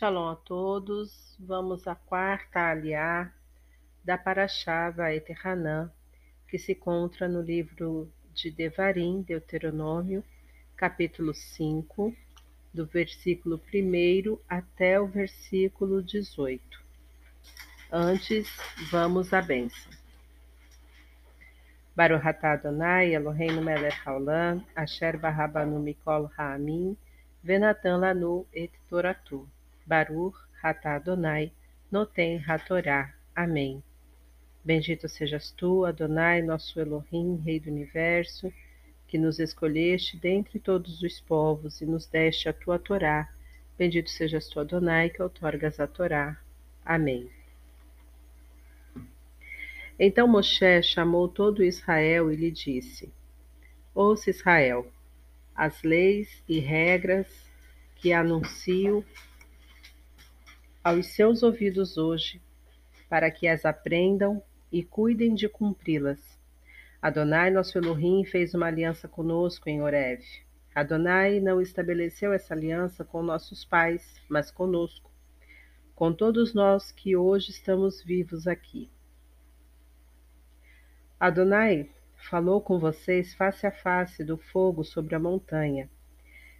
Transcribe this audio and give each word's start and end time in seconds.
Shalom 0.00 0.30
a 0.30 0.34
todos. 0.34 1.36
Vamos 1.38 1.86
à 1.86 1.94
quarta 1.94 2.70
aliá 2.70 3.30
da 4.02 4.16
Parashá 4.16 4.88
Vaet 4.88 5.30
Hanan, 5.44 5.92
que 6.48 6.58
se 6.58 6.72
encontra 6.72 7.28
no 7.28 7.42
livro 7.42 8.10
de 8.32 8.50
Devarim, 8.50 9.20
Deuteronômio, 9.20 10.24
capítulo 10.74 11.34
5, 11.34 12.16
do 12.72 12.86
versículo 12.86 13.60
1 13.70 14.38
até 14.48 14.98
o 14.98 15.06
versículo 15.06 16.02
18. 16.02 16.82
Antes, 17.92 18.48
vamos 18.90 19.34
à 19.34 19.42
bênção. 19.42 19.92
Baruch 21.94 22.26
Adonai, 22.42 23.14
Eloheinu 23.14 23.60
melech 23.60 24.00
haolam, 24.06 24.64
asher 24.74 25.18
barabanu 25.18 25.78
mikol 25.78 26.30
ha'amin, 26.38 26.96
venatan 27.44 27.98
lanu 27.98 28.46
et 28.50 28.72
toratu. 28.88 29.46
Baruch 29.90 30.36
atah 30.62 30.94
Adonai, 30.94 31.50
noten 31.90 32.38
hatorá. 32.46 33.12
Amém. 33.34 33.82
Bendito 34.64 35.08
sejas 35.08 35.50
tu, 35.50 35.84
Adonai, 35.84 36.42
nosso 36.42 36.78
Elohim, 36.78 37.42
Rei 37.44 37.58
do 37.58 37.70
Universo, 37.70 38.52
que 39.08 39.18
nos 39.18 39.40
escolheste 39.40 40.16
dentre 40.16 40.60
todos 40.60 41.02
os 41.02 41.20
povos 41.20 41.80
e 41.80 41.86
nos 41.86 42.06
deste 42.06 42.48
a 42.48 42.52
tua 42.52 42.78
Torá. 42.78 43.28
Bendito 43.76 44.10
sejas 44.10 44.48
tu, 44.48 44.60
Adonai, 44.60 45.10
que 45.10 45.20
outorgas 45.20 45.80
a 45.80 45.88
Torá. 45.88 46.40
Amém. 46.84 47.28
Então 49.98 50.28
Moshe 50.28 50.84
chamou 50.84 51.26
todo 51.28 51.64
Israel 51.64 52.30
e 52.30 52.36
lhe 52.36 52.52
disse: 52.52 53.12
Ouça, 53.92 54.30
Israel, 54.30 54.86
as 55.52 55.82
leis 55.82 56.44
e 56.48 56.60
regras 56.60 57.26
que 57.96 58.12
anuncio 58.12 59.04
aos 60.90 61.06
seus 61.06 61.44
ouvidos 61.44 61.96
hoje, 61.96 62.42
para 63.08 63.30
que 63.30 63.46
as 63.46 63.64
aprendam 63.64 64.42
e 64.72 64.82
cuidem 64.82 65.36
de 65.36 65.48
cumpri-las. 65.48 66.18
Adonai, 67.00 67.48
nosso 67.48 67.78
Elohim, 67.78 68.24
fez 68.24 68.54
uma 68.54 68.66
aliança 68.66 69.06
conosco 69.06 69.68
em 69.68 69.80
Horeb. 69.80 70.20
Adonai 70.74 71.38
não 71.38 71.60
estabeleceu 71.60 72.32
essa 72.32 72.54
aliança 72.54 73.04
com 73.04 73.22
nossos 73.22 73.64
pais, 73.64 74.20
mas 74.28 74.50
conosco, 74.50 75.12
com 75.94 76.12
todos 76.12 76.54
nós 76.54 76.90
que 76.90 77.16
hoje 77.16 77.52
estamos 77.52 78.02
vivos 78.02 78.48
aqui. 78.48 78.90
Adonai 81.20 81.88
falou 82.16 82.60
com 82.60 82.80
vocês 82.80 83.32
face 83.34 83.64
a 83.64 83.70
face 83.70 84.24
do 84.24 84.36
fogo 84.36 84.82
sobre 84.82 85.14
a 85.14 85.20
montanha. 85.20 85.88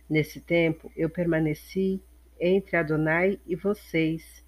Nesse 0.09 0.41
tempo 0.41 0.89
eu 0.95 1.11
permaneci 1.11 2.01
entre 2.41 2.77
Adonai 2.77 3.39
e 3.47 3.55
vocês, 3.55 4.45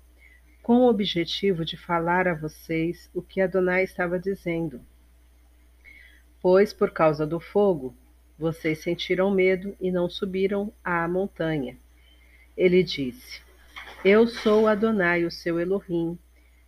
com 0.63 0.79
o 0.79 0.89
objetivo 0.89 1.65
de 1.65 1.77
falar 1.77 2.27
a 2.27 2.35
vocês 2.35 3.11
o 3.13 3.21
que 3.21 3.41
Adonai 3.41 3.85
estava 3.85 4.19
dizendo. 4.19 4.81
Pois, 6.41 6.73
por 6.73 6.91
causa 6.91 7.27
do 7.27 7.39
fogo, 7.39 7.95
vocês 8.39 8.79
sentiram 8.79 9.31
medo 9.31 9.77
e 9.81 9.93
não 9.93 10.09
subiram 10.09 10.73
à 10.83 11.07
montanha. 11.07 11.77
Ele 12.57 12.83
disse: 12.83 13.41
Eu 14.05 14.27
sou 14.27 14.67
Adonai, 14.67 15.25
o 15.25 15.31
seu 15.31 15.61
Elohim, 15.61 16.19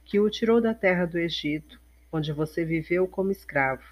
que 0.04 0.20
o 0.20 0.28
tirou 0.28 0.60
da 0.60 0.74
terra 0.74 1.06
do 1.06 1.18
Egito 1.18 1.82
onde 2.14 2.32
você 2.32 2.64
viveu 2.64 3.08
como 3.08 3.32
escravo. 3.32 3.82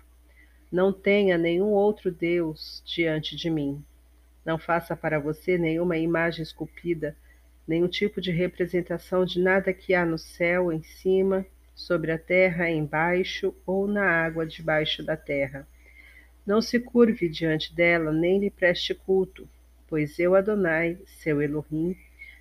Não 0.71 0.93
tenha 0.93 1.37
nenhum 1.37 1.71
outro 1.71 2.13
Deus 2.13 2.81
diante 2.87 3.35
de 3.35 3.51
mim. 3.51 3.85
Não 4.45 4.57
faça 4.57 4.95
para 4.95 5.19
você 5.19 5.59
nenhuma 5.59 5.97
imagem 5.97 6.41
esculpida, 6.41 7.17
nenhum 7.67 7.89
tipo 7.89 8.21
de 8.21 8.31
representação 8.31 9.25
de 9.25 9.41
nada 9.41 9.73
que 9.73 9.95
há 9.95 10.05
no 10.05 10.19
céu 10.19 10.73
em 10.73 10.83
cima, 10.83 11.47
sobre 11.75 12.13
a 12.13 12.19
terra 12.19 12.71
embaixo 12.71 13.55
ou 13.65 13.87
na 13.87 14.05
água 14.05 14.47
debaixo 14.47 15.03
da 15.03 15.17
terra. 15.17 15.67
Não 16.47 16.61
se 16.61 16.79
curve 16.79 17.29
diante 17.29 17.75
dela, 17.75 18.13
nem 18.13 18.39
lhe 18.39 18.51
preste 18.51 18.95
culto, 18.95 19.49
pois 19.89 20.19
eu, 20.19 20.35
Adonai, 20.35 20.99
seu 21.07 21.41
Elohim, 21.41 21.97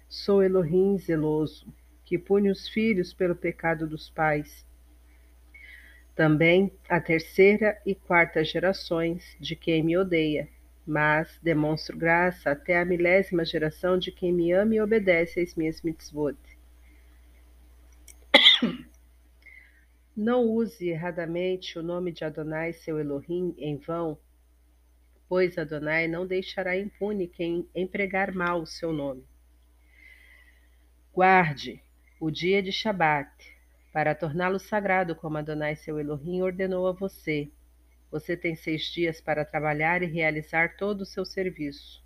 sou 0.09 0.43
Elohim 0.43 0.97
zeloso, 0.97 1.73
que 2.03 2.17
pune 2.17 2.49
os 2.49 2.67
filhos 2.67 3.13
pelo 3.13 3.35
pecado 3.35 3.87
dos 3.87 4.09
pais 4.09 4.65
também 6.15 6.71
a 6.89 6.99
terceira 6.99 7.77
e 7.85 7.95
quarta 7.95 8.43
gerações 8.43 9.35
de 9.39 9.55
quem 9.55 9.81
me 9.81 9.97
odeia, 9.97 10.47
mas 10.85 11.39
demonstro 11.41 11.97
graça 11.97 12.51
até 12.51 12.79
a 12.79 12.85
milésima 12.85 13.45
geração 13.45 13.97
de 13.97 14.11
quem 14.11 14.33
me 14.33 14.51
ama 14.51 14.75
e 14.75 14.81
obedece 14.81 15.39
às 15.39 15.55
minhas 15.55 15.81
mitzvot. 15.81 16.37
Não 20.15 20.43
use 20.43 20.89
erradamente 20.89 21.79
o 21.79 21.83
nome 21.83 22.11
de 22.11 22.25
Adonai, 22.25 22.73
seu 22.73 22.99
Elohim, 22.99 23.55
em 23.57 23.77
vão, 23.77 24.17
pois 25.29 25.57
Adonai 25.57 26.09
não 26.09 26.27
deixará 26.27 26.77
impune 26.77 27.25
quem 27.25 27.65
empregar 27.73 28.33
mal 28.33 28.61
o 28.61 28.67
seu 28.67 28.91
nome. 28.91 29.25
Guarde 31.13 31.81
o 32.19 32.29
dia 32.29 32.61
de 32.61 32.71
Shabat, 32.71 33.31
para 33.93 34.13
torná-lo 34.13 34.59
sagrado 34.59 35.15
como 35.15 35.37
Adonai 35.37 35.75
seu 35.75 35.97
Elohim 35.97 36.41
ordenou 36.41 36.85
a 36.87 36.91
você. 36.91 37.49
Você 38.11 38.35
tem 38.35 38.55
seis 38.55 38.91
dias 38.91 39.21
para 39.21 39.45
trabalhar 39.45 40.03
e 40.03 40.05
realizar 40.05 40.75
todo 40.75 41.01
o 41.01 41.05
seu 41.05 41.23
serviço. 41.23 42.03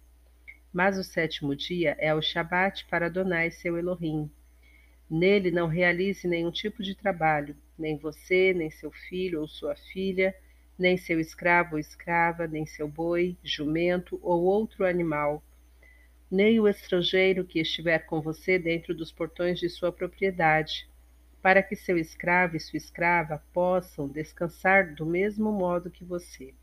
Mas 0.71 0.99
o 0.99 1.03
sétimo 1.03 1.55
dia 1.55 1.95
é 1.97 2.13
o 2.13 2.21
Shabat 2.21 2.85
para 2.85 3.07
Adonai 3.07 3.49
seu 3.49 3.75
Elohim. 3.75 4.29
Nele 5.09 5.49
não 5.49 5.67
realize 5.67 6.27
nenhum 6.27 6.51
tipo 6.51 6.83
de 6.83 6.93
trabalho, 6.93 7.55
nem 7.77 7.97
você, 7.97 8.53
nem 8.53 8.69
seu 8.69 8.91
filho 8.91 9.41
ou 9.41 9.47
sua 9.47 9.75
filha, 9.75 10.35
nem 10.77 10.95
seu 10.95 11.19
escravo 11.19 11.73
ou 11.73 11.79
escrava, 11.79 12.45
nem 12.45 12.67
seu 12.67 12.87
boi, 12.87 13.35
jumento 13.43 14.19
ou 14.21 14.43
outro 14.43 14.85
animal, 14.85 15.43
nem 16.29 16.59
o 16.59 16.67
estrangeiro 16.67 17.45
que 17.45 17.59
estiver 17.59 18.05
com 18.05 18.21
você 18.21 18.59
dentro 18.59 18.93
dos 18.93 19.11
portões 19.11 19.59
de 19.59 19.69
sua 19.69 19.91
propriedade 19.91 20.87
para 21.45 21.61
que 21.61 21.75
seu 21.75 21.95
escravo 21.95 22.57
e 22.57 22.59
sua 22.59 22.77
escrava 22.77 23.39
possam 23.53 24.07
descansar 24.07 24.95
do 24.95 25.05
mesmo 25.05 25.51
modo 25.51 25.91
que 25.91 26.03
você. 26.03 26.55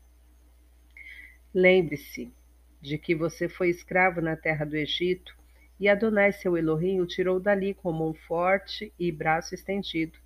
Lembre-se 1.53 2.33
de 2.81 2.97
que 2.97 3.15
você 3.15 3.47
foi 3.47 3.69
escravo 3.69 4.19
na 4.19 4.35
terra 4.35 4.65
do 4.65 4.75
Egito 4.75 5.33
e 5.79 5.87
Adonai, 5.87 6.33
seu 6.33 6.57
Elohim, 6.57 6.99
o 6.99 7.07
tirou 7.07 7.39
dali 7.39 7.73
com 7.73 7.93
mão 7.93 8.13
forte 8.13 8.93
e 8.99 9.09
braço 9.09 9.55
estendido. 9.55 10.19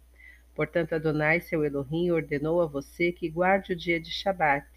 Portanto, 0.55 0.95
Adonai, 0.95 1.39
seu 1.39 1.63
Elohim, 1.63 2.09
ordenou 2.09 2.59
a 2.59 2.65
você 2.65 3.11
que 3.11 3.29
guarde 3.29 3.73
o 3.73 3.75
dia 3.75 3.99
de 3.99 4.09
Shabat. 4.09 4.67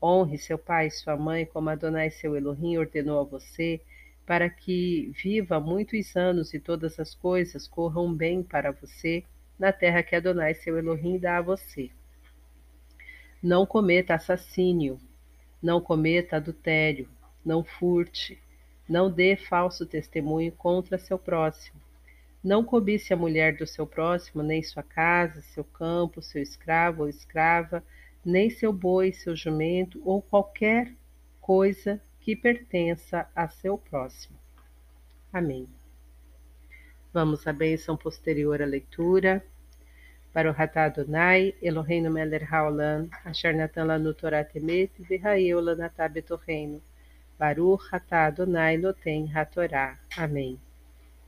Honre 0.00 0.38
seu 0.38 0.56
pai 0.56 0.86
e 0.86 0.90
sua 0.92 1.16
mãe, 1.16 1.44
como 1.44 1.70
Adonai, 1.70 2.08
seu 2.08 2.36
Elohim, 2.36 2.76
ordenou 2.76 3.18
a 3.18 3.24
você, 3.24 3.80
para 4.26 4.48
que 4.48 5.10
viva 5.22 5.58
muitos 5.58 6.16
anos 6.16 6.54
e 6.54 6.60
todas 6.60 6.98
as 7.00 7.14
coisas 7.14 7.66
corram 7.66 8.14
bem 8.14 8.42
para 8.42 8.70
você 8.70 9.24
na 9.58 9.72
terra 9.72 10.02
que 10.02 10.14
Adonai 10.14 10.54
seu 10.54 10.78
Elohim 10.78 11.18
dá 11.18 11.38
a 11.38 11.42
você. 11.42 11.90
Não 13.42 13.66
cometa 13.66 14.14
assassínio, 14.14 14.98
não 15.62 15.80
cometa 15.80 16.36
adultério, 16.36 17.08
não 17.44 17.64
furte, 17.64 18.40
não 18.88 19.10
dê 19.10 19.36
falso 19.36 19.86
testemunho 19.86 20.52
contra 20.52 20.98
seu 20.98 21.18
próximo. 21.18 21.80
Não 22.42 22.64
cobice 22.64 23.12
a 23.12 23.16
mulher 23.16 23.56
do 23.56 23.66
seu 23.66 23.86
próximo, 23.86 24.42
nem 24.42 24.62
sua 24.62 24.82
casa, 24.82 25.40
seu 25.42 25.62
campo, 25.62 26.20
seu 26.20 26.42
escravo 26.42 27.02
ou 27.02 27.08
escrava, 27.08 27.84
nem 28.24 28.50
seu 28.50 28.72
boi, 28.72 29.12
seu 29.12 29.36
jumento 29.36 30.00
ou 30.04 30.20
qualquer 30.20 30.92
coisa 31.40 32.00
que 32.22 32.36
pertença 32.36 33.28
a 33.34 33.48
seu 33.48 33.76
próximo. 33.76 34.38
Amém. 35.32 35.68
Vamos 37.12 37.46
à 37.48 37.52
bênção 37.52 37.96
posterior 37.96 38.62
à 38.62 38.64
leitura. 38.64 39.44
Para 40.32 40.48
o 40.48 40.52
Ratá 40.52 40.84
Adonai, 40.84 41.52
Eloheinu 41.60 42.12
Meler 42.12 42.46
Haolam, 42.54 43.08
Asher 43.24 43.54
Natan 43.54 43.84
Lanu 43.84 44.14
Torah 44.14 44.44
Temet, 44.44 44.92
Virraeu 45.02 45.60
Lanatá 45.60 46.08
Betorreino. 46.08 46.80
Baruch 47.36 47.88
Ratá 47.90 48.26
Adonai 48.26 48.76
Noten 48.76 49.28
Hatorá. 49.34 49.98
Amém. 50.16 50.60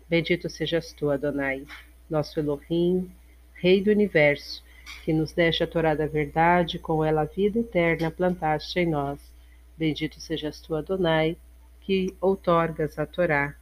Bendito 0.08 0.48
sejas 0.48 0.92
tu, 0.92 1.10
Adonai, 1.10 1.66
nosso 2.08 2.38
Elohim, 2.38 3.10
Rei 3.54 3.82
do 3.82 3.90
Universo, 3.90 4.62
que 5.04 5.12
nos 5.12 5.32
deixa 5.32 5.64
a 5.64 5.66
Torá 5.66 5.94
da 5.94 6.06
verdade, 6.06 6.78
com 6.78 7.04
ela 7.04 7.22
a 7.22 7.24
vida 7.24 7.58
eterna 7.58 8.12
plantaste 8.12 8.78
em 8.78 8.86
nós 8.86 9.33
Bendito 9.76 10.20
sejas 10.20 10.60
tu, 10.60 10.74
Adonai, 10.74 11.36
que 11.80 12.14
outorgas 12.20 12.98
a 12.98 13.06
Torá. 13.06 13.54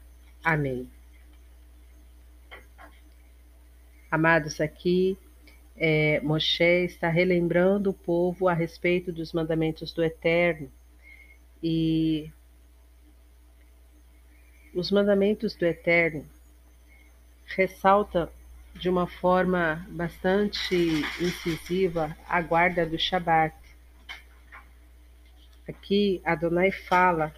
Amém. 0.45 0.89
Amados, 4.11 4.61
aqui 4.61 5.17
é, 5.77 6.21
Moshe 6.21 6.85
está 6.85 7.09
relembrando 7.09 7.91
o 7.91 7.95
povo 7.95 8.49
a 8.49 8.53
respeito 8.53 9.11
dos 9.13 9.33
mandamentos 9.33 9.93
do 9.93 10.05
Eterno 10.05 10.71
e 11.63 12.31
os 14.75 14.91
mandamentos 14.91 15.55
do 15.55 15.65
Eterno 15.65 16.27
ressalta 17.47 18.31
de 18.75 18.89
uma 18.89 19.07
forma 19.07 19.87
bastante 19.91 20.75
incisiva 21.21 22.17
a 22.29 22.41
guarda 22.41 22.87
do 22.87 22.99
Shabat. 22.99 23.55
Aqui 25.69 26.21
Adonai 26.25 26.73
fala 26.73 27.33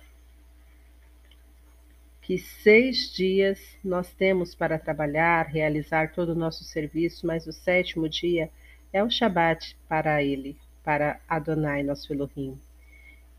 que 2.23 2.39
seis 2.39 3.13
dias 3.13 3.77
nós 3.85 4.15
temos 4.15 4.55
para 4.55 4.79
trabalhar, 4.79 5.47
realizar 5.47 6.13
todo 6.13 6.31
o 6.31 6.35
nosso 6.35 6.65
serviço, 6.65 7.27
mas 7.27 7.47
o 7.47 7.53
sétimo 7.53 8.09
dia 8.09 8.51
é 8.91 9.05
o 9.05 9.11
Shabat 9.11 9.77
para 9.87 10.23
ele, 10.23 10.57
para 10.83 11.21
Adonai, 11.29 11.83
nosso 11.83 12.11
Elohim. 12.15 12.59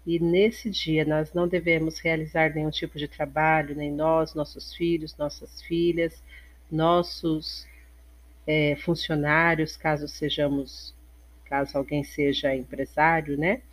E 0.05 0.19
nesse 0.19 0.69
dia 0.69 1.03
nós 1.03 1.33
não 1.33 1.47
devemos 1.47 1.99
realizar 1.99 2.53
nenhum 2.53 2.69
tipo 2.69 2.99
de 2.99 3.07
trabalho, 3.07 3.75
nem 3.75 3.91
nós, 3.91 4.35
nossos 4.35 4.75
filhos, 4.75 5.17
nossas 5.17 5.63
filhas, 5.63 6.21
nossos 6.69 7.67
é, 8.45 8.75
funcionários, 8.75 9.75
caso 9.75 10.07
sejamos, 10.07 10.93
caso 11.45 11.75
alguém 11.75 12.03
seja 12.03 12.55
empresário, 12.55 13.35
né? 13.35 13.63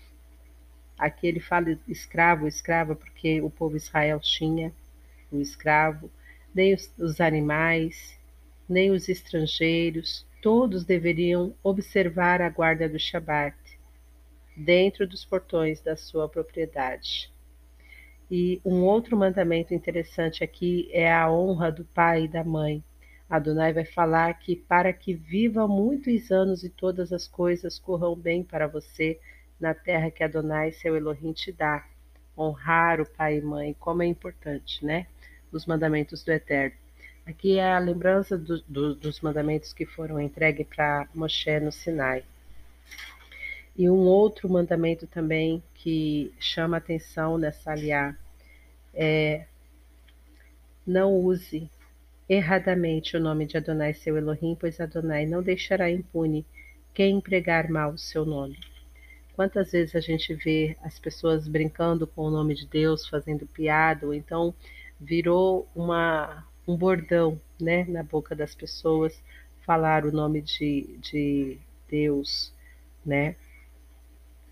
Aqui 1.02 1.26
ele 1.26 1.40
fala 1.40 1.76
escravo, 1.88 2.46
escrava, 2.46 2.94
porque 2.94 3.40
o 3.42 3.50
povo 3.50 3.76
Israel 3.76 4.20
tinha 4.20 4.72
o 5.32 5.40
escravo, 5.40 6.08
nem 6.54 6.72
os, 6.72 6.94
os 6.96 7.20
animais, 7.20 8.16
nem 8.68 8.92
os 8.92 9.08
estrangeiros, 9.08 10.24
todos 10.40 10.84
deveriam 10.84 11.52
observar 11.60 12.40
a 12.40 12.48
guarda 12.48 12.88
do 12.88 13.00
Shabat 13.00 13.56
dentro 14.56 15.04
dos 15.04 15.24
portões 15.24 15.80
da 15.80 15.96
sua 15.96 16.28
propriedade. 16.28 17.32
E 18.30 18.60
um 18.64 18.84
outro 18.84 19.16
mandamento 19.16 19.74
interessante 19.74 20.44
aqui 20.44 20.88
é 20.92 21.12
a 21.12 21.28
honra 21.28 21.72
do 21.72 21.84
pai 21.84 22.26
e 22.26 22.28
da 22.28 22.44
mãe. 22.44 22.80
Adonai 23.28 23.72
vai 23.72 23.84
falar 23.84 24.34
que 24.34 24.54
para 24.54 24.92
que 24.92 25.14
viva 25.14 25.66
muitos 25.66 26.30
anos 26.30 26.62
e 26.62 26.70
todas 26.70 27.12
as 27.12 27.26
coisas 27.26 27.76
corram 27.76 28.14
bem 28.14 28.44
para 28.44 28.68
você 28.68 29.18
na 29.62 29.72
terra 29.72 30.10
que 30.10 30.22
Adonai, 30.22 30.72
seu 30.72 30.96
Elohim, 30.96 31.32
te 31.32 31.52
dá. 31.52 31.86
Honrar 32.36 33.00
o 33.00 33.06
pai 33.06 33.38
e 33.38 33.42
mãe, 33.42 33.74
como 33.78 34.02
é 34.02 34.06
importante, 34.06 34.84
né? 34.84 35.06
dos 35.52 35.66
mandamentos 35.66 36.24
do 36.24 36.32
Eterno. 36.32 36.74
Aqui 37.26 37.58
é 37.58 37.72
a 37.72 37.78
lembrança 37.78 38.36
do, 38.36 38.60
do, 38.62 38.94
dos 38.94 39.20
mandamentos 39.20 39.72
que 39.72 39.84
foram 39.84 40.18
entregues 40.18 40.66
para 40.66 41.06
Moshe 41.14 41.60
no 41.60 41.70
Sinai. 41.70 42.24
E 43.76 43.88
um 43.88 44.00
outro 44.00 44.48
mandamento 44.48 45.06
também 45.06 45.62
que 45.74 46.32
chama 46.40 46.78
atenção 46.78 47.38
nessa 47.38 47.70
aliá 47.70 48.16
é 48.94 49.44
não 50.84 51.14
use 51.14 51.70
erradamente 52.28 53.16
o 53.16 53.20
nome 53.20 53.46
de 53.46 53.56
Adonai 53.56 53.94
seu 53.94 54.16
Elohim, 54.16 54.56
pois 54.58 54.80
Adonai 54.80 55.26
não 55.26 55.42
deixará 55.42 55.90
impune 55.90 56.44
quem 56.92 57.18
empregar 57.18 57.70
mal 57.70 57.92
o 57.92 57.98
seu 57.98 58.24
nome. 58.26 58.58
Quantas 59.34 59.72
vezes 59.72 59.96
a 59.96 60.00
gente 60.00 60.34
vê 60.34 60.76
as 60.82 60.98
pessoas 60.98 61.48
brincando 61.48 62.06
com 62.06 62.22
o 62.22 62.30
nome 62.30 62.54
de 62.54 62.66
Deus, 62.66 63.08
fazendo 63.08 63.46
piada, 63.46 64.06
ou 64.06 64.12
então 64.12 64.54
virou 65.00 65.66
uma, 65.74 66.46
um 66.68 66.76
bordão 66.76 67.40
né, 67.60 67.84
na 67.88 68.02
boca 68.02 68.36
das 68.36 68.54
pessoas 68.54 69.22
falar 69.62 70.04
o 70.04 70.12
nome 70.12 70.42
de, 70.42 70.98
de 70.98 71.58
Deus, 71.88 72.52
né? 73.04 73.36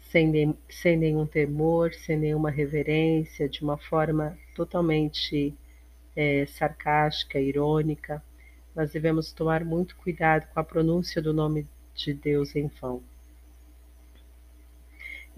Sem, 0.00 0.56
sem 0.68 0.96
nenhum 0.96 1.26
temor, 1.26 1.92
sem 1.92 2.16
nenhuma 2.16 2.50
reverência, 2.50 3.48
de 3.48 3.62
uma 3.62 3.76
forma 3.76 4.36
totalmente 4.56 5.54
é, 6.16 6.46
sarcástica, 6.46 7.38
irônica. 7.38 8.22
Nós 8.74 8.90
devemos 8.92 9.30
tomar 9.32 9.64
muito 9.64 9.94
cuidado 9.96 10.48
com 10.52 10.58
a 10.58 10.64
pronúncia 10.64 11.20
do 11.20 11.32
nome 11.32 11.66
de 11.94 12.14
Deus 12.14 12.56
em 12.56 12.66
vão 12.66 13.09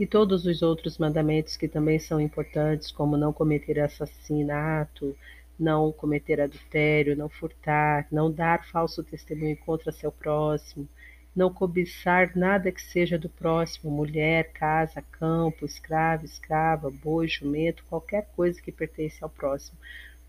e 0.02 0.06
todos 0.06 0.46
os 0.46 0.62
outros 0.62 0.99
mandamentos 0.99 1.56
que 1.56 1.69
também 1.69 1.96
são 1.96 2.20
importantes, 2.20 2.90
como 2.90 3.16
não 3.16 3.32
cometer 3.32 3.78
assassinato, 3.78 5.16
não 5.56 5.93
cometer 5.93 6.40
adultério, 6.40 7.16
não 7.16 7.28
furtar, 7.28 8.08
não 8.10 8.28
dar 8.28 8.66
falso 8.66 9.04
testemunho 9.04 9.56
contra 9.58 9.93
seu 9.93 10.10
próximo, 10.10 10.88
não 11.37 11.54
cobiçar 11.54 12.37
nada 12.37 12.72
que 12.72 12.82
seja 12.82 13.16
do 13.16 13.28
próximo, 13.28 13.93
mulher, 13.93 14.50
casa, 14.52 15.00
campo, 15.00 15.64
escravo, 15.64 16.25
escrava, 16.25 16.90
boi, 16.90 17.28
jumento, 17.28 17.84
qualquer 17.88 18.28
coisa 18.34 18.60
que 18.60 18.72
pertence 18.72 19.22
ao 19.22 19.31
próximo. 19.31 19.78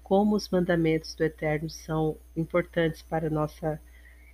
Como 0.03 0.35
os 0.35 0.47
mandamentos 0.49 1.15
do 1.15 1.23
Eterno 1.23 1.67
são 1.67 2.15
importantes 2.37 3.01
para 3.01 3.25
a 3.25 3.31
nossa, 3.31 3.81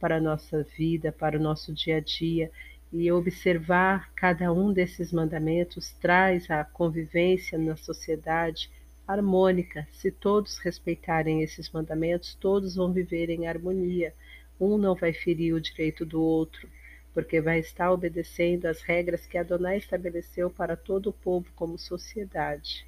para 0.02 0.18
a 0.18 0.22
nossa 0.22 0.64
vida, 0.78 1.14
para 1.14 1.38
o 1.38 1.42
nosso 1.42 1.74
dia 1.74 1.96
a 1.96 2.02
dia, 2.02 2.52
e 2.92 3.12
observar 3.12 4.12
cada 4.14 4.52
um 4.52 4.74
desses 4.74 5.12
mandamentos 5.14 5.92
traz 6.02 6.50
a 6.50 6.64
convivência 6.64 7.58
na 7.58 7.76
sociedade 7.76 8.70
harmônica. 9.08 9.88
Se 9.92 10.12
todos 10.12 10.58
respeitarem 10.60 11.44
esses 11.44 11.70
mandamentos, 11.70 12.36
todos 12.36 12.76
vão 12.76 12.92
viver 12.92 13.30
em 13.30 13.48
harmonia. 13.48 14.14
Um 14.60 14.78
não 14.78 14.96
vai 14.96 15.14
ferir 15.14 15.54
o 15.54 15.62
direito 15.62 16.06
do 16.06 16.22
outro, 16.22 16.68
porque 17.14 17.40
vai 17.40 17.60
estar 17.60 17.92
obedecendo 17.92 18.66
às 18.66 18.82
regras 18.82 19.26
que 19.26 19.38
Adonai 19.38 19.78
estabeleceu 19.78 20.50
para 20.50 20.76
todo 20.76 21.08
o 21.08 21.14
povo 21.14 21.48
como 21.56 21.78
sociedade. 21.78 22.86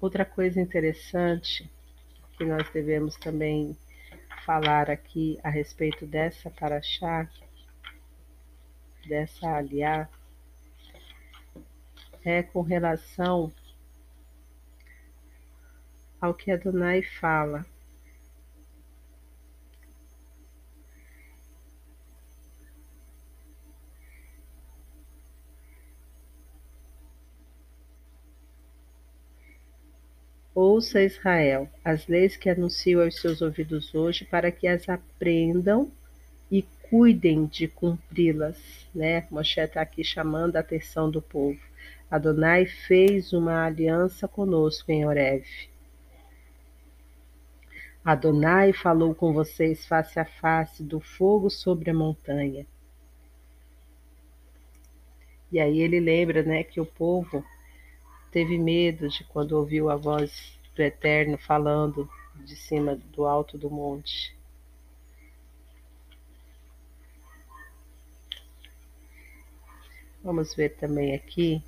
Outra 0.00 0.24
coisa 0.24 0.60
interessante 0.60 1.70
que 2.36 2.44
nós 2.44 2.68
devemos 2.70 3.16
também 3.16 3.76
falar 4.44 4.90
aqui 4.90 5.38
a 5.42 5.48
respeito 5.48 6.06
dessa 6.06 6.50
paraxá, 6.50 7.28
dessa 9.06 9.48
aliá, 9.56 10.08
é 12.24 12.42
com 12.42 12.62
relação 12.62 13.52
ao 16.20 16.34
que 16.34 16.50
Adonai 16.50 17.02
fala. 17.02 17.66
Ouça, 30.74 31.02
Israel, 31.02 31.68
as 31.84 32.06
leis 32.06 32.34
que 32.34 32.48
anuncio 32.48 33.02
aos 33.02 33.20
seus 33.20 33.42
ouvidos 33.42 33.94
hoje, 33.94 34.24
para 34.24 34.50
que 34.50 34.66
as 34.66 34.88
aprendam 34.88 35.92
e 36.50 36.62
cuidem 36.88 37.44
de 37.44 37.68
cumpri-las. 37.68 38.56
Né? 38.94 39.26
Moshe 39.30 39.60
está 39.60 39.82
aqui 39.82 40.02
chamando 40.02 40.56
a 40.56 40.60
atenção 40.60 41.10
do 41.10 41.20
povo. 41.20 41.60
Adonai 42.10 42.64
fez 42.64 43.34
uma 43.34 43.66
aliança 43.66 44.26
conosco 44.26 44.90
em 44.90 45.04
Horeb. 45.04 45.44
Adonai 48.02 48.72
falou 48.72 49.14
com 49.14 49.30
vocês 49.30 49.84
face 49.84 50.18
a 50.18 50.24
face 50.24 50.82
do 50.82 51.00
fogo 51.00 51.50
sobre 51.50 51.90
a 51.90 51.94
montanha. 51.94 52.64
E 55.52 55.60
aí 55.60 55.80
ele 55.80 56.00
lembra 56.00 56.42
né, 56.42 56.64
que 56.64 56.80
o 56.80 56.86
povo 56.86 57.44
teve 58.30 58.56
medo 58.56 59.10
de 59.10 59.22
quando 59.24 59.52
ouviu 59.52 59.90
a 59.90 59.96
voz 59.96 60.61
Eterno 60.80 61.36
falando 61.36 62.08
de 62.36 62.56
cima 62.56 62.96
do 62.96 63.26
alto 63.26 63.58
do 63.58 63.68
monte. 63.68 64.34
Vamos 70.22 70.54
ver 70.54 70.76
também 70.76 71.14
aqui 71.14 71.62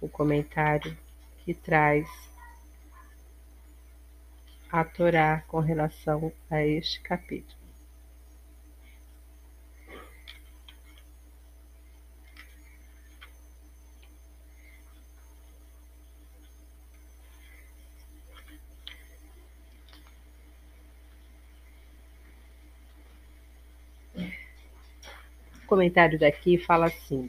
o 0.00 0.08
comentário 0.08 0.98
que 1.44 1.54
traz 1.54 2.08
a 4.70 4.84
Torá 4.84 5.42
com 5.46 5.60
relação 5.60 6.32
a 6.50 6.62
este 6.66 7.00
capítulo. 7.00 7.63
Comentário 25.74 26.16
daqui 26.16 26.56
fala 26.56 26.86
assim: 26.86 27.28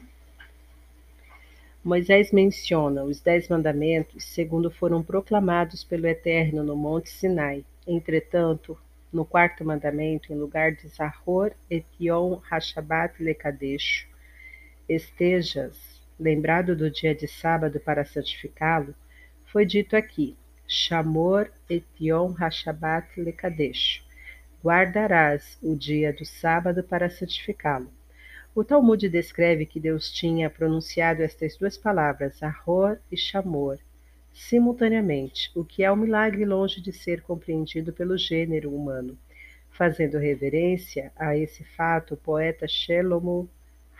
Moisés 1.82 2.30
menciona 2.30 3.02
os 3.02 3.20
Dez 3.20 3.48
Mandamentos 3.48 4.24
segundo 4.24 4.70
foram 4.70 5.02
proclamados 5.02 5.82
pelo 5.82 6.06
Eterno 6.06 6.62
no 6.62 6.76
Monte 6.76 7.10
Sinai. 7.10 7.64
Entretanto, 7.84 8.78
no 9.12 9.24
quarto 9.24 9.64
mandamento, 9.64 10.32
em 10.32 10.36
lugar 10.36 10.70
de 10.70 10.86
Zahor 10.86 11.52
et 11.68 11.84
Yom 12.00 12.38
Hashabat 12.48 13.20
Lekadesh, 13.20 14.06
estejas 14.88 16.00
lembrado 16.16 16.76
do 16.76 16.88
dia 16.88 17.16
de 17.16 17.26
sábado 17.26 17.80
para 17.80 18.04
santificá-lo, 18.04 18.94
foi 19.46 19.66
dito 19.66 19.96
aqui: 19.96 20.36
Shamor 20.68 21.50
et 21.68 21.84
Yom 22.00 22.32
HaShabbat 22.38 23.08
Lekadesh. 23.20 24.04
Guardarás 24.62 25.58
o 25.60 25.74
dia 25.74 26.12
do 26.12 26.24
sábado 26.24 26.84
para 26.84 27.10
santificá-lo. 27.10 27.95
O 28.56 28.64
Talmud 28.64 29.06
descreve 29.10 29.66
que 29.66 29.78
Deus 29.78 30.10
tinha 30.10 30.48
pronunciado 30.48 31.22
estas 31.22 31.58
duas 31.58 31.76
palavras, 31.76 32.42
Ahor 32.42 32.98
e 33.12 33.14
Shamor, 33.14 33.78
simultaneamente, 34.32 35.50
o 35.54 35.62
que 35.62 35.84
é 35.84 35.92
um 35.92 35.96
milagre 35.96 36.42
longe 36.46 36.80
de 36.80 36.90
ser 36.90 37.20
compreendido 37.20 37.92
pelo 37.92 38.16
gênero 38.16 38.74
humano. 38.74 39.18
Fazendo 39.68 40.16
reverência 40.16 41.12
a 41.16 41.36
esse 41.36 41.64
fato, 41.64 42.14
o 42.14 42.16
poeta 42.16 42.66
Shelomo 42.66 43.46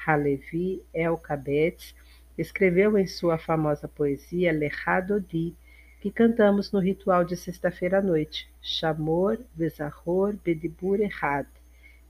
Halevi 0.07 0.83
El 0.95 1.19
Kabetz 1.19 1.95
escreveu 2.39 2.97
em 2.97 3.07
sua 3.07 3.37
famosa 3.37 3.87
poesia 3.87 4.55
Lechadodi, 4.55 5.55
que 6.01 6.11
cantamos 6.11 6.73
no 6.73 6.81
ritual 6.81 7.27
de 7.27 7.37
sexta-feira 7.37 7.99
à 7.99 8.03
noite, 8.03 8.49
Shamor 8.63 9.39
Vezahor 9.55 10.35
Bedibur 10.43 10.99
Errad, 10.99 11.47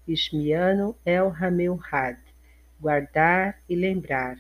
Ishmiano 0.07 0.97
El 1.05 1.35
Hameuhad, 1.41 2.19
guardar 2.81 3.61
e 3.69 3.75
lembrar, 3.75 4.39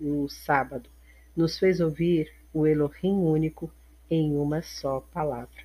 o 0.00 0.28
sábado, 0.28 0.88
nos 1.36 1.58
fez 1.58 1.80
ouvir 1.80 2.32
o 2.52 2.66
Elohim 2.66 3.16
único 3.24 3.72
em 4.10 4.36
uma 4.36 4.62
só 4.62 5.00
palavra. 5.00 5.64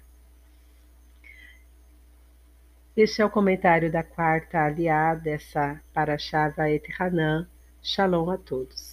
Este 2.96 3.22
é 3.22 3.26
o 3.26 3.30
comentário 3.30 3.92
da 3.92 4.04
quarta 4.04 4.60
aliada 4.60 5.22
dessa 5.22 5.82
Parashá 5.94 6.54
et 6.70 6.84
Hanan. 7.00 7.48
Shalom 7.82 8.30
a 8.30 8.38
todos. 8.38 8.89